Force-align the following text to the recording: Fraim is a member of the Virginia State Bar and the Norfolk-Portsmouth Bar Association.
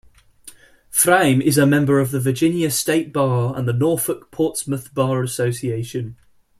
Fraim 0.91 1.39
is 1.43 1.59
a 1.59 1.67
member 1.67 1.99
of 1.99 2.09
the 2.09 2.19
Virginia 2.19 2.71
State 2.71 3.13
Bar 3.13 3.55
and 3.55 3.67
the 3.67 3.73
Norfolk-Portsmouth 3.73 4.91
Bar 4.95 5.21
Association. 5.21 6.17